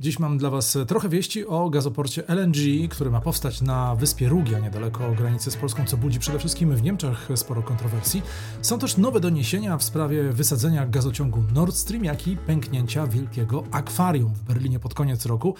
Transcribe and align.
Dziś 0.00 0.18
mam 0.18 0.38
dla 0.38 0.50
Was 0.50 0.78
trochę 0.86 1.08
wieści 1.08 1.46
o 1.46 1.70
gazoporcie 1.70 2.28
LNG, 2.28 2.88
który 2.90 3.10
ma 3.10 3.20
powstać 3.20 3.60
na 3.62 3.96
wyspie 3.96 4.28
Rugia, 4.28 4.58
niedaleko 4.58 5.12
granicy 5.12 5.50
z 5.50 5.56
Polską, 5.56 5.84
co 5.84 5.96
budzi 5.96 6.18
przede 6.18 6.38
wszystkim 6.38 6.76
w 6.76 6.82
Niemczech 6.82 7.28
sporo 7.34 7.62
kontrowersji. 7.62 8.22
Są 8.62 8.78
też 8.78 8.96
nowe 8.96 9.20
doniesienia 9.20 9.78
w 9.78 9.82
sprawie 9.82 10.32
wysadzenia 10.32 10.86
gazociągu 10.86 11.42
Nord 11.54 11.74
Stream, 11.74 12.04
jak 12.04 12.28
i 12.28 12.36
pęknięcia 12.36 13.06
wielkiego 13.06 13.64
akwarium 13.70 14.34
w 14.34 14.42
Berlinie 14.42 14.78
pod 14.78 14.94
koniec 14.94 15.26
roku. 15.26 15.54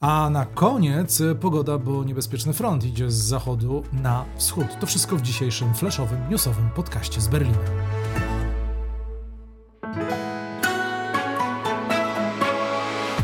A 0.00 0.30
na 0.30 0.46
koniec 0.46 1.22
pogoda, 1.40 1.78
bo 1.78 2.04
niebezpieczny 2.04 2.52
front 2.52 2.84
idzie 2.84 3.10
z 3.10 3.14
zachodu 3.14 3.82
na 3.92 4.24
wschód. 4.36 4.66
To 4.80 4.86
wszystko 4.86 5.16
w 5.16 5.22
dzisiejszym 5.22 5.74
flashowym, 5.74 6.18
newsowym 6.30 6.70
podcaście 6.70 7.20
z 7.20 7.28
Berlina. 7.28 7.58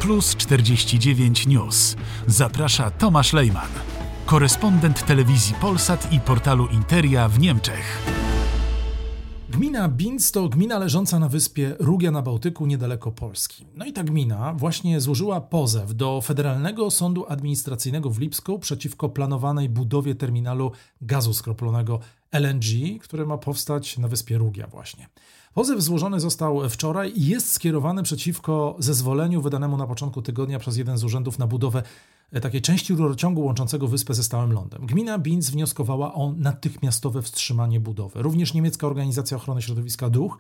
Plus 0.05 0.37
49 0.37 1.47
News. 1.47 1.97
Zaprasza 2.27 2.91
Tomasz 2.91 3.33
Lejman, 3.33 3.69
korespondent 4.27 5.07
telewizji 5.07 5.55
Polsat 5.61 6.13
i 6.13 6.21
portalu 6.21 6.67
Interia 6.67 7.29
w 7.29 7.39
Niemczech. 7.39 8.24
Gmina 9.75 9.89
Binz 9.89 10.33
to 10.33 10.49
gmina 10.49 10.79
leżąca 10.79 11.19
na 11.19 11.29
wyspie 11.29 11.77
Rugia 11.79 12.11
na 12.11 12.23
Bałtyku, 12.23 12.67
niedaleko 12.67 13.13
Polski. 13.13 13.67
No 13.75 13.85
i 13.85 13.93
ta 13.93 14.05
gmina 14.05 14.55
właśnie 14.57 15.01
złożyła 15.01 15.41
pozew 15.41 15.95
do 15.95 16.21
Federalnego 16.21 16.91
Sądu 16.91 17.27
Administracyjnego 17.29 18.11
w 18.11 18.19
Lipsku 18.19 18.59
przeciwko 18.59 19.09
planowanej 19.09 19.69
budowie 19.69 20.15
terminalu 20.15 20.73
gazu 21.01 21.35
skroplonego 21.35 22.01
LNG, 22.33 22.99
który 23.03 23.27
ma 23.27 23.39
powstać 23.39 23.99
na 23.99 24.09
wyspie 24.09 24.39
Rugia 24.39 24.67
właśnie. 24.67 25.09
Pozew 25.55 25.81
złożony 25.81 26.21
został 26.21 26.69
wczoraj 26.71 27.13
i 27.17 27.27
jest 27.27 27.53
skierowany 27.53 28.03
przeciwko 28.03 28.77
zezwoleniu 28.79 29.43
wydanemu 29.43 29.77
na 29.77 29.87
początku 29.87 30.23
tygodnia 30.23 30.59
przez 30.59 30.77
jeden 30.77 30.99
z 30.99 31.05
urzędów 31.05 31.39
na 31.39 31.47
budowę 31.47 31.83
takiej 32.43 32.63
części 32.63 32.95
rurociągu 32.95 33.45
łączącego 33.45 33.89
wyspę 33.89 34.15
ze 34.15 34.23
stałym 34.23 34.53
lądem. 34.53 34.87
Gmina 34.87 35.19
Binz 35.19 35.51
wnioskowała 35.51 36.15
o 36.15 36.33
natychmiastowe 36.37 37.23
wstrzymanie 37.23 37.81
budowy. 37.81 38.23
Również 38.23 38.55
niemiecka 38.55 38.87
organizacja 38.87 39.37
ochrony 39.37 39.63
środowiska 39.63 40.11
Duch 40.11 40.39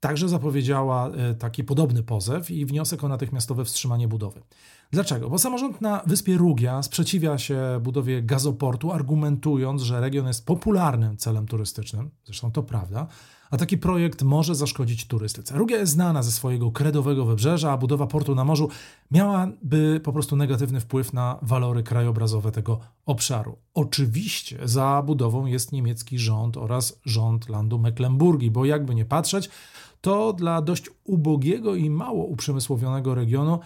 także 0.00 0.28
zapowiedziała 0.28 1.08
e, 1.08 1.34
taki 1.34 1.64
podobny 1.64 2.02
pozew 2.02 2.50
i 2.50 2.66
wniosek 2.66 3.04
o 3.04 3.08
natychmiastowe 3.08 3.64
wstrzymanie 3.64 4.08
budowy. 4.08 4.42
Dlaczego? 4.90 5.30
Bo 5.30 5.38
samorząd 5.38 5.80
na 5.80 6.02
wyspie 6.06 6.36
Rugia 6.36 6.82
sprzeciwia 6.82 7.38
się 7.38 7.80
budowie 7.82 8.22
gazoportu, 8.22 8.92
argumentując, 8.92 9.82
że 9.82 10.00
region 10.00 10.26
jest 10.26 10.46
popularnym 10.46 11.16
celem 11.16 11.46
turystycznym, 11.46 12.10
zresztą 12.24 12.52
to 12.52 12.62
prawda, 12.62 13.06
a 13.50 13.56
taki 13.56 13.78
projekt 13.78 14.22
może 14.22 14.54
zaszkodzić 14.54 15.06
turystyce. 15.06 15.58
Rugia 15.58 15.78
jest 15.78 15.92
znana 15.92 16.22
ze 16.22 16.32
swojego 16.32 16.70
kredowego 16.72 17.24
wybrzeża, 17.24 17.72
a 17.72 17.76
budowa 17.76 18.06
portu 18.06 18.34
na 18.34 18.44
morzu 18.44 18.68
miałaby 19.10 20.00
po 20.04 20.12
prostu 20.12 20.36
negatywny 20.36 20.80
wpływ 20.80 21.12
na 21.12 21.38
walory 21.42 21.82
krajobrazowe 21.82 22.52
tego 22.52 22.80
obszaru. 23.06 23.56
Oczywiście 23.74 24.58
za 24.64 25.02
budową 25.06 25.46
jest 25.46 25.72
niemiecki 25.72 26.18
rząd 26.18 26.56
oraz 26.56 27.00
rząd 27.04 27.48
landu 27.48 27.78
Mecklenburgii, 27.78 28.50
bo 28.50 28.64
jakby 28.64 28.94
nie 28.94 29.04
patrzeć, 29.04 29.50
to 30.00 30.32
dla 30.32 30.62
dość 30.62 30.90
ubogiego 31.04 31.74
i 31.74 31.90
mało 31.90 32.24
uprzemysłowionego 32.24 33.14
regionu 33.14 33.58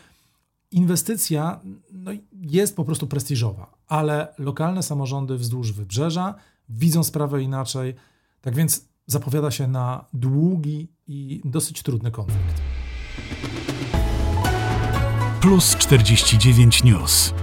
inwestycja 0.71 1.61
no, 1.93 2.11
jest 2.33 2.77
po 2.77 2.85
prostu 2.85 3.07
prestiżowa, 3.07 3.75
ale 3.87 4.35
lokalne 4.39 4.83
samorządy 4.83 5.37
wzdłuż 5.37 5.73
wybrzeża 5.73 6.35
widzą 6.69 7.05
sprawę 7.05 7.43
inaczej. 7.43 7.95
Tak 8.41 8.55
więc 8.55 8.92
zapowiada 9.07 9.51
się 9.51 9.67
na 9.67 10.05
długi 10.13 10.89
i 11.07 11.41
dosyć 11.45 11.83
trudny 11.83 12.11
konflikt. 12.11 12.63
Plus 15.41 15.77
49 15.77 16.85
News. 16.85 17.35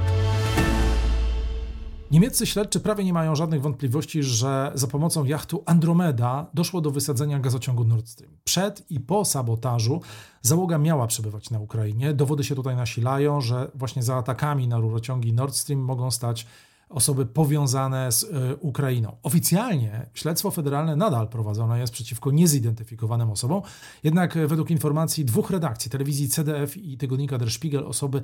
Niemieccy 2.12 2.46
śledczy 2.46 2.80
prawie 2.80 3.04
nie 3.04 3.14
mają 3.14 3.36
żadnych 3.36 3.62
wątpliwości, 3.62 4.24
że 4.24 4.72
za 4.76 4.88
pomocą 4.88 5.26
jachtu 5.26 5.64
Andromeda 5.66 6.48
doszło 6.54 6.82
do 6.82 6.92
wysadzenia 6.92 7.40
gazociągu 7.40 7.84
Nord 7.84 8.08
Stream. 8.08 8.34
Przed 8.44 8.92
i 8.92 9.00
po 9.00 9.26
sabotażu 9.26 10.02
załoga 10.42 10.78
miała 10.78 11.08
przebywać 11.08 11.50
na 11.50 11.60
Ukrainie. 11.60 12.14
Dowody 12.14 12.44
się 12.44 12.56
tutaj 12.56 12.76
nasilają, 12.76 13.42
że 13.42 13.72
właśnie 13.76 14.04
za 14.04 14.16
atakami 14.16 14.68
na 14.68 14.78
rurociągi 14.78 15.34
Nord 15.34 15.56
Stream 15.56 15.82
mogą 15.82 16.12
stać 16.12 16.46
osoby 16.90 17.26
powiązane 17.26 18.12
z 18.12 18.24
y, 18.24 18.28
Ukrainą. 18.60 19.18
Oficjalnie 19.24 20.10
śledztwo 20.14 20.52
federalne 20.52 20.96
nadal 20.96 21.28
prowadzone 21.28 21.80
jest 21.80 21.94
przeciwko 21.94 22.32
niezidentyfikowanym 22.32 23.30
osobom, 23.30 23.62
jednak 24.04 24.38
według 24.48 24.72
informacji 24.72 25.26
dwóch 25.26 25.52
redakcji, 25.52 25.92
telewizji 25.92 26.30
CDF 26.30 26.78
i 26.78 26.98
tygodnika 26.98 27.38
Der 27.38 27.52
Spiegel, 27.52 27.88
osoby, 27.88 28.22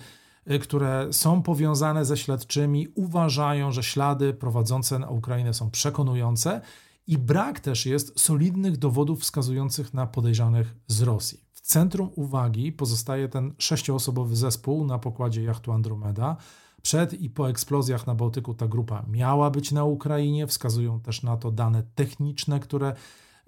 y, 0.52 0.60
które 0.60 1.08
są 1.12 1.42
powiązane 1.42 2.06
ze 2.06 2.18
śledczymi, 2.18 2.88
uważają, 2.96 3.72
że 3.72 3.84
ślady 3.84 4.34
prowadzące 4.34 5.00
na 5.00 5.10
Ukrainę 5.10 5.54
są 5.54 5.72
przekonujące 5.72 6.62
i 7.08 7.18
brak 7.18 7.60
też 7.60 7.86
jest 7.86 8.20
solidnych 8.20 8.78
dowodów 8.78 9.22
wskazujących 9.22 9.94
na 9.94 10.08
podejrzanych 10.08 10.76
z 10.88 11.02
Rosji. 11.02 11.40
W 11.54 11.62
centrum 11.62 12.10
uwagi 12.16 12.72
pozostaje 12.72 13.30
ten 13.30 13.54
sześcioosobowy 13.58 14.36
zespół 14.36 14.86
na 14.86 15.00
pokładzie 15.00 15.44
jachtu 15.44 15.72
Andromeda, 15.72 16.38
przed 16.86 17.14
i 17.14 17.30
po 17.30 17.50
eksplozjach 17.50 18.08
na 18.08 18.16
Bałtyku 18.16 18.54
ta 18.54 18.68
grupa 18.68 19.06
miała 19.12 19.52
być 19.52 19.72
na 19.72 19.84
Ukrainie, 19.84 20.48
wskazują 20.48 21.00
też 21.00 21.24
na 21.24 21.38
to 21.38 21.52
dane 21.52 21.84
techniczne, 21.96 22.60
które 22.60 22.96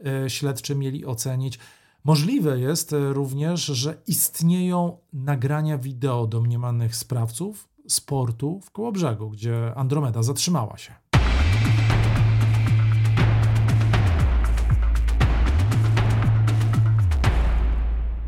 e, 0.06 0.30
śledczy 0.30 0.76
mieli 0.76 1.06
ocenić. 1.06 1.60
Możliwe 2.04 2.60
jest 2.60 2.94
e, 2.94 3.14
również, 3.14 3.66
że 3.66 3.98
istnieją 4.08 4.98
nagrania 5.14 5.78
wideo 5.78 6.28
domniemanych 6.28 6.96
sprawców 6.96 7.70
z 7.88 8.02
portu 8.02 8.62
w 8.62 8.72
Kołobrzegu, 8.72 9.30
gdzie 9.30 9.76
Andromeda 9.76 10.24
zatrzymała 10.24 10.78
się. 10.78 10.94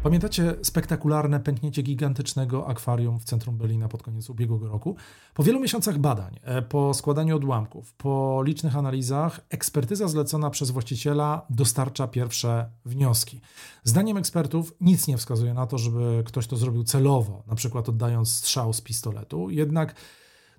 Pamiętacie 0.04 0.56
spektakularne 0.64 1.40
pęknięcie 1.40 1.82
gigantycznego 1.82 2.68
akwarium 2.68 3.20
w 3.20 3.24
centrum 3.24 3.58
Berlina 3.58 3.88
pod 3.88 4.04
koniec 4.04 4.30
ubiegłego 4.30 4.68
roku? 4.68 4.96
Po 5.34 5.44
wielu 5.44 5.60
miesiącach 5.60 5.98
badań, 5.98 6.40
e, 6.44 6.62
po 6.62 6.94
składaniu 6.94 7.36
odłamków, 7.36 7.94
po 7.94 8.44
licznych 8.46 8.76
analizach, 8.76 9.40
ekspertyza 9.50 10.08
zlecona 10.08 10.50
przez 10.50 10.72
właściciela 10.72 11.46
dostarcza 11.50 12.08
pierwsze 12.08 12.70
wnioski. 12.86 13.42
Zdaniem 13.84 14.18
ekspertów 14.18 14.74
nic 14.82 15.08
nie 15.08 15.18
wskazuje 15.18 15.54
na 15.54 15.68
to, 15.68 15.78
żeby 15.78 16.24
ktoś 16.26 16.48
to 16.48 16.58
zrobił 16.58 16.84
celowo, 16.84 17.44
na 17.48 17.56
przykład 17.56 17.90
oddając 17.90 18.32
strzał 18.32 18.74
z 18.74 18.82
pistoletu. 18.82 19.50
Jednak 19.50 19.96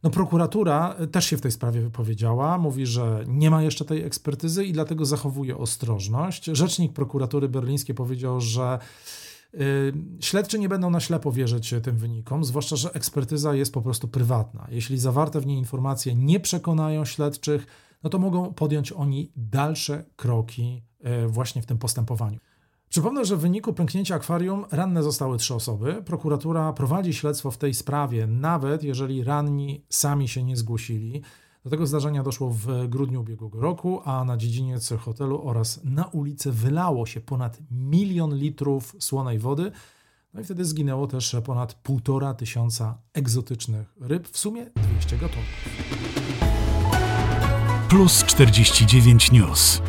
no, 0.03 0.11
prokuratura 0.11 0.97
też 1.13 1.27
się 1.27 1.37
w 1.37 1.41
tej 1.41 1.53
sprawie 1.53 1.81
wypowiedziała, 1.81 2.59
mówi, 2.59 2.87
że 2.87 3.25
nie 3.27 3.51
ma 3.51 3.63
jeszcze 3.63 3.85
tej 3.85 4.03
ekspertyzy 4.03 4.65
i 4.65 4.73
dlatego 4.73 5.05
zachowuje 5.05 5.57
ostrożność. 5.57 6.45
Rzecznik 6.45 6.93
prokuratury 6.93 7.49
berlińskiej 7.49 7.95
powiedział, 7.95 8.41
że 8.41 8.79
śledczy 10.21 10.59
nie 10.59 10.69
będą 10.69 10.91
na 10.91 11.01
ślepo 11.01 11.33
wierzyć 11.33 11.75
tym 11.83 11.97
wynikom, 11.97 12.45
zwłaszcza, 12.45 12.77
że 12.77 12.93
ekspertyza 12.93 13.55
jest 13.55 13.75
po 13.75 13.83
prostu 13.83 14.09
prywatna. 14.09 14.67
Jeśli 14.71 14.99
zawarte 14.99 15.41
w 15.41 15.47
niej 15.47 15.59
informacje 15.59 16.15
nie 16.15 16.41
przekonają 16.41 17.05
śledczych, 17.05 17.67
no 18.03 18.11
to 18.11 18.19
mogą 18.19 18.55
podjąć 18.55 18.93
oni 18.93 19.33
dalsze 19.37 20.05
kroki 20.17 20.83
y, 21.25 21.29
właśnie 21.29 21.63
w 21.63 21.67
tym 21.67 21.79
postępowaniu. 21.79 22.39
Przypomnę, 22.89 23.25
że 23.25 23.37
w 23.37 23.41
wyniku 23.41 23.73
pęknięcia 23.73 24.15
akwarium 24.15 24.65
ranne 24.71 25.03
zostały 25.03 25.39
trzy 25.39 25.55
osoby. 25.55 26.03
Prokuratura 26.05 26.73
prowadzi 26.73 27.15
śledztwo 27.15 27.51
w 27.51 27.59
tej 27.59 27.75
sprawie, 27.75 28.27
nawet 28.27 28.83
jeżeli 28.83 29.25
ranni 29.25 29.85
sami 29.89 30.29
się 30.29 30.45
nie 30.45 30.57
zgłosili. 30.57 31.23
Do 31.65 31.71
tego 31.71 31.87
zdarzenia 31.87 32.23
doszło 32.23 32.51
w 32.51 32.87
grudniu 32.89 33.21
ubiegłego 33.21 33.61
roku, 33.61 34.01
a 34.05 34.25
na 34.25 34.37
dziedziniec 34.37 34.93
hotelu 35.01 35.41
oraz 35.45 35.81
na 35.85 36.05
ulicę 36.05 36.53
wylało 36.53 37.07
się 37.07 37.21
ponad 37.21 37.59
milion 37.71 38.35
litrów 38.35 38.97
słonej 38.99 39.39
wody. 39.39 39.73
No 40.35 40.41
i 40.41 40.45
wtedy 40.45 40.65
zginęło 40.65 41.07
też 41.07 41.37
ponad 41.45 41.75
półtora 41.75 42.35
tysiąca 42.35 42.99
egzotycznych 43.13 43.95
ryb, 44.01 44.29
w 44.29 44.39
sumie 44.39 44.71
200 44.95 45.17
gatunków. 45.17 45.45
Plus 47.89 48.25
49 48.25 49.33
News. 49.33 49.83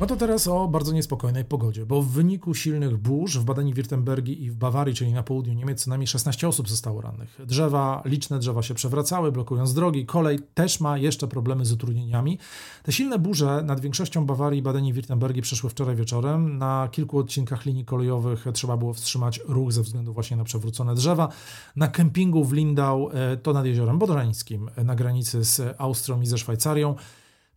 No 0.00 0.06
to 0.06 0.16
teraz 0.16 0.48
o 0.48 0.68
bardzo 0.68 0.92
niespokojnej 0.92 1.44
pogodzie, 1.44 1.86
bo 1.86 2.02
w 2.02 2.08
wyniku 2.08 2.54
silnych 2.54 2.96
burz 2.96 3.38
w 3.38 3.44
Badeni-Wirtembergii 3.44 4.42
i 4.42 4.50
w 4.50 4.56
Bawarii, 4.56 4.94
czyli 4.94 5.12
na 5.12 5.22
południu 5.22 5.54
Niemiec, 5.54 5.84
co 5.84 5.90
najmniej 5.90 6.06
16 6.06 6.48
osób 6.48 6.68
zostało 6.68 7.00
rannych. 7.00 7.40
Drzewa, 7.46 8.02
liczne 8.04 8.38
drzewa 8.38 8.62
się 8.62 8.74
przewracały, 8.74 9.32
blokując 9.32 9.74
drogi. 9.74 10.06
Kolej 10.06 10.38
też 10.54 10.80
ma 10.80 10.98
jeszcze 10.98 11.28
problemy 11.28 11.64
z 11.64 11.72
utrudnieniami. 11.72 12.38
Te 12.82 12.92
silne 12.92 13.18
burze 13.18 13.62
nad 13.62 13.80
większością 13.80 14.26
Bawarii 14.26 14.60
i 14.60 14.62
Badeni-Wirtembergii 14.62 15.42
przeszły 15.42 15.70
wczoraj 15.70 15.96
wieczorem. 15.96 16.58
Na 16.58 16.88
kilku 16.92 17.18
odcinkach 17.18 17.66
linii 17.66 17.84
kolejowych 17.84 18.44
trzeba 18.52 18.76
było 18.76 18.94
wstrzymać 18.94 19.40
ruch 19.48 19.72
ze 19.72 19.82
względu 19.82 20.12
właśnie 20.12 20.36
na 20.36 20.44
przewrócone 20.44 20.94
drzewa. 20.94 21.28
Na 21.76 21.88
kempingu 21.88 22.44
w 22.44 22.52
Lindau, 22.52 23.10
e, 23.10 23.36
to 23.36 23.52
nad 23.52 23.66
jeziorem 23.66 23.98
Bodrońskim, 23.98 24.70
e, 24.76 24.84
na 24.84 24.94
granicy 24.94 25.44
z 25.44 25.74
Austrią 25.78 26.20
i 26.20 26.26
ze 26.26 26.38
Szwajcarią, 26.38 26.94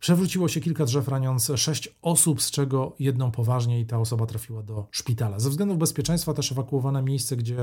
Przewróciło 0.04 0.48
się 0.48 0.60
kilka 0.60 0.84
drzew, 0.84 1.08
raniąc 1.08 1.52
sześć 1.56 1.96
osób, 2.02 2.42
z 2.42 2.50
czego 2.50 2.96
jedną 2.98 3.30
poważnie 3.30 3.80
i 3.80 3.86
ta 3.86 3.98
osoba 3.98 4.26
trafiła 4.26 4.62
do 4.62 4.86
szpitala. 4.90 5.38
Ze 5.38 5.50
względów 5.50 5.78
bezpieczeństwa 5.78 6.34
też 6.34 6.52
ewakuowano 6.52 7.02
miejsce, 7.02 7.36
gdzie 7.36 7.56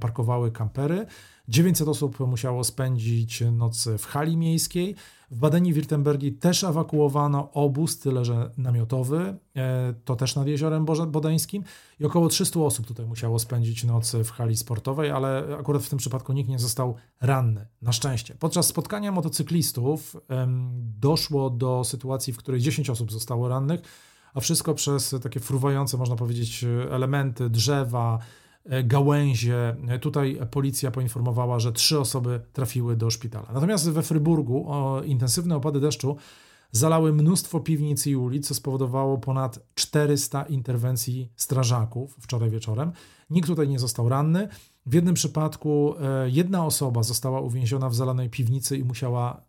parkowały 0.00 0.52
kampery. 0.52 1.06
900 1.48 1.88
osób 1.88 2.20
musiało 2.20 2.64
spędzić 2.64 3.42
noc 3.52 3.88
w 3.98 4.06
hali 4.06 4.36
miejskiej. 4.36 4.94
W 5.30 5.38
Badeni-Wirtembergi 5.38 6.38
też 6.38 6.64
ewakuowano 6.64 7.52
obóz, 7.52 7.98
tyle 7.98 8.24
że 8.24 8.50
namiotowy, 8.56 9.38
e, 9.56 9.94
to 10.04 10.16
też 10.16 10.36
nad 10.36 10.46
jeziorem 10.46 10.84
Bodeńskim 10.84 11.64
i 12.00 12.04
około 12.04 12.28
300 12.28 12.60
osób 12.60 12.86
tutaj 12.86 13.06
musiało 13.06 13.38
spędzić 13.38 13.84
noc 13.84 14.16
w 14.24 14.30
hali 14.30 14.56
sportowej, 14.56 15.10
ale 15.10 15.56
akurat 15.60 15.82
w 15.82 15.88
tym 15.88 15.98
przypadku 15.98 16.32
nikt 16.32 16.50
nie 16.50 16.58
został 16.58 16.94
ranny, 17.20 17.66
na 17.82 17.92
szczęście. 17.92 18.34
Podczas 18.38 18.66
spotkania 18.66 19.12
motocyklistów 19.12 20.16
doszło 20.98 21.50
do 21.50 21.84
sytuacji, 21.84 22.32
w 22.32 22.36
której 22.36 22.60
10 22.60 22.90
osób 22.90 23.12
zostało 23.12 23.48
rannych, 23.48 23.80
a 24.34 24.40
wszystko 24.40 24.74
przez 24.74 25.14
takie 25.22 25.40
fruwające, 25.40 25.96
można 25.96 26.16
powiedzieć, 26.16 26.64
elementy, 26.90 27.50
drzewa, 27.50 28.18
gałęzie. 28.84 29.76
Tutaj 30.00 30.38
policja 30.50 30.90
poinformowała, 30.90 31.58
że 31.58 31.72
trzy 31.72 32.00
osoby 32.00 32.40
trafiły 32.52 32.96
do 32.96 33.10
szpitala. 33.10 33.48
Natomiast 33.54 33.90
we 33.90 34.02
Fryburgu 34.02 34.64
o, 34.68 35.02
intensywne 35.02 35.56
opady 35.56 35.80
deszczu 35.80 36.16
zalały 36.72 37.12
mnóstwo 37.12 37.60
piwnic 37.60 38.06
i 38.06 38.16
ulic, 38.16 38.48
co 38.48 38.54
spowodowało 38.54 39.18
ponad 39.18 39.58
400 39.74 40.42
interwencji 40.42 41.32
strażaków 41.36 42.16
wczoraj 42.20 42.50
wieczorem. 42.50 42.92
Nikt 43.30 43.48
tutaj 43.48 43.68
nie 43.68 43.78
został 43.78 44.08
ranny. 44.08 44.48
W 44.86 44.94
jednym 44.94 45.14
przypadku 45.14 45.94
e, 46.00 46.30
jedna 46.30 46.66
osoba 46.66 47.02
została 47.02 47.40
uwięziona 47.40 47.88
w 47.88 47.94
zalanej 47.94 48.30
piwnicy 48.30 48.78
i 48.78 48.84
musiała 48.84 49.42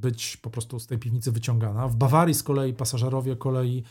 być 0.00 0.36
po 0.36 0.50
prostu 0.50 0.78
z 0.78 0.86
tej 0.86 0.98
piwnicy 0.98 1.32
wyciągana. 1.32 1.88
W 1.88 1.96
Bawarii 1.96 2.34
z 2.34 2.42
kolei 2.42 2.74
pasażerowie 2.74 3.36
kolei 3.36 3.82
E, 3.82 3.84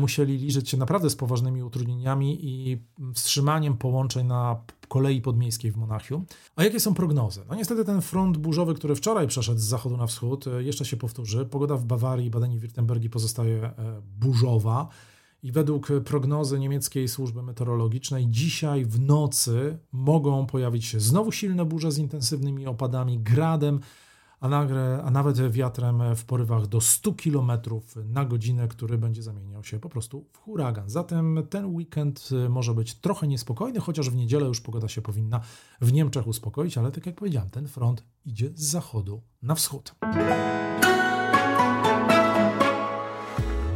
musieli 0.00 0.38
liczyć 0.38 0.70
się 0.70 0.76
naprawdę 0.76 1.10
z 1.10 1.16
poważnymi 1.16 1.62
utrudnieniami 1.62 2.38
i 2.42 2.82
wstrzymaniem 3.14 3.76
połączeń 3.76 4.26
na 4.26 4.60
kolei 4.88 5.20
podmiejskiej 5.22 5.72
w 5.72 5.76
Monachium. 5.76 6.26
A 6.56 6.64
jakie 6.64 6.80
są 6.80 6.94
prognozy? 6.94 7.40
No 7.48 7.54
niestety 7.54 7.84
ten 7.84 8.02
front 8.02 8.36
burzowy, 8.36 8.74
który 8.74 8.94
wczoraj 8.94 9.28
przeszedł 9.28 9.60
z 9.60 9.64
zachodu 9.64 9.96
na 9.96 10.06
wschód, 10.06 10.46
e, 10.46 10.62
jeszcze 10.62 10.84
się 10.84 10.96
powtórzy. 10.96 11.46
Pogoda 11.46 11.76
w 11.76 11.84
Bawarii 11.84 12.26
i 12.26 12.30
Badeni-Württembergi 12.30 13.08
pozostaje 13.08 13.64
e, 13.64 13.72
burzowa. 14.20 14.88
I 15.42 15.52
według 15.52 15.88
prognozy 16.04 16.58
niemieckiej 16.58 17.08
służby 17.08 17.42
meteorologicznej, 17.42 18.26
dzisiaj 18.28 18.84
w 18.84 19.00
nocy 19.00 19.78
mogą 19.92 20.46
pojawić 20.46 20.84
się 20.84 21.00
znowu 21.00 21.32
silne 21.32 21.64
burze 21.64 21.92
z 21.92 21.98
intensywnymi 21.98 22.66
opadami, 22.66 23.18
gradem, 23.18 23.80
a, 24.42 24.48
nagle, 24.48 25.02
a 25.04 25.10
nawet 25.10 25.50
wiatrem 25.50 26.02
w 26.16 26.24
porywach 26.24 26.66
do 26.66 26.80
100 26.80 27.12
km 27.12 27.52
na 28.04 28.24
godzinę, 28.24 28.68
który 28.68 28.98
będzie 28.98 29.22
zamieniał 29.22 29.64
się 29.64 29.78
po 29.78 29.88
prostu 29.88 30.26
w 30.32 30.38
huragan. 30.38 30.90
Zatem 30.90 31.42
ten 31.50 31.66
weekend 31.66 32.28
y, 32.32 32.48
może 32.48 32.74
być 32.74 32.94
trochę 32.94 33.28
niespokojny, 33.28 33.80
chociaż 33.80 34.10
w 34.10 34.16
niedzielę 34.16 34.46
już 34.46 34.60
pogoda 34.60 34.88
się 34.88 35.02
powinna 35.02 35.40
w 35.80 35.92
Niemczech 35.92 36.26
uspokoić, 36.26 36.78
ale 36.78 36.92
tak 36.92 37.06
jak 37.06 37.14
powiedziałem, 37.14 37.50
ten 37.50 37.68
front 37.68 38.04
idzie 38.24 38.50
z 38.54 38.62
zachodu 38.62 39.22
na 39.42 39.54
wschód. 39.54 39.94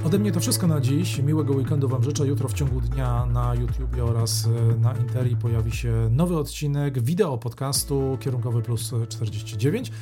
Ode 0.04 0.18
mnie 0.18 0.32
to 0.32 0.40
wszystko 0.40 0.66
na 0.66 0.80
dziś. 0.80 1.18
Miłego 1.18 1.54
weekendu 1.54 1.88
Wam 1.88 2.02
życzę. 2.02 2.26
Jutro 2.26 2.48
w 2.48 2.52
ciągu 2.52 2.80
dnia 2.80 3.26
na 3.26 3.54
YouTube 3.54 3.96
oraz 4.02 4.46
y, 4.46 4.78
na 4.80 4.92
Interi 4.92 5.36
pojawi 5.36 5.72
się 5.72 6.08
nowy 6.10 6.38
odcinek 6.38 7.02
wideo 7.02 7.38
podcastu 7.38 8.18
Kierunkowy 8.20 8.62
Plus 8.62 8.94
49. 9.08 9.92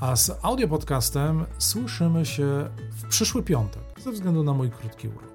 A 0.00 0.16
z 0.16 0.30
audiopodcastem 0.42 1.46
słyszymy 1.58 2.26
się 2.26 2.70
w 2.90 3.08
przyszły 3.08 3.42
piątek, 3.42 3.82
ze 3.98 4.12
względu 4.12 4.42
na 4.42 4.52
mój 4.52 4.70
krótki 4.70 5.08
urlop. 5.08 5.30